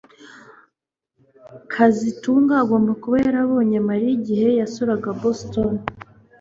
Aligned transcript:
kazitunga 1.71 2.53
agomba 2.63 2.91
kuba 3.01 3.15
yarabonye 3.25 3.77
Mariya 3.87 4.13
igihe 4.19 4.47
yasuraga 4.59 5.09
Boston 5.21 5.71